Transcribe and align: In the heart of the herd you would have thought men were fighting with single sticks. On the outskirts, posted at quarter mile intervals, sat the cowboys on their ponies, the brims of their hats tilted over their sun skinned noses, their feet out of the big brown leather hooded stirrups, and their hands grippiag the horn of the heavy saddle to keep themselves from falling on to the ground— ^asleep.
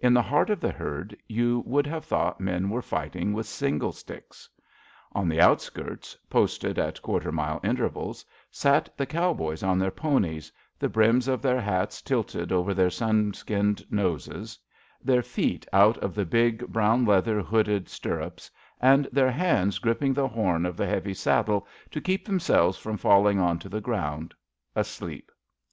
In 0.00 0.12
the 0.12 0.22
heart 0.22 0.50
of 0.50 0.58
the 0.58 0.72
herd 0.72 1.16
you 1.28 1.62
would 1.64 1.86
have 1.86 2.04
thought 2.04 2.40
men 2.40 2.68
were 2.68 2.82
fighting 2.82 3.32
with 3.32 3.46
single 3.46 3.92
sticks. 3.92 4.48
On 5.12 5.28
the 5.28 5.40
outskirts, 5.40 6.18
posted 6.28 6.80
at 6.80 7.00
quarter 7.00 7.30
mile 7.30 7.60
intervals, 7.62 8.24
sat 8.50 8.90
the 8.96 9.06
cowboys 9.06 9.62
on 9.62 9.78
their 9.78 9.92
ponies, 9.92 10.50
the 10.80 10.88
brims 10.88 11.28
of 11.28 11.42
their 11.42 11.60
hats 11.60 12.02
tilted 12.02 12.50
over 12.50 12.74
their 12.74 12.90
sun 12.90 13.32
skinned 13.34 13.84
noses, 13.88 14.58
their 15.00 15.22
feet 15.22 15.64
out 15.72 15.96
of 15.98 16.12
the 16.12 16.26
big 16.26 16.66
brown 16.66 17.04
leather 17.04 17.40
hooded 17.40 17.88
stirrups, 17.88 18.50
and 18.80 19.04
their 19.12 19.30
hands 19.30 19.78
grippiag 19.78 20.12
the 20.16 20.26
horn 20.26 20.66
of 20.66 20.76
the 20.76 20.86
heavy 20.86 21.14
saddle 21.14 21.68
to 21.92 22.00
keep 22.00 22.26
themselves 22.26 22.76
from 22.76 22.96
falling 22.96 23.38
on 23.38 23.60
to 23.60 23.68
the 23.68 23.80
ground— 23.80 24.34
^asleep. 24.76 25.28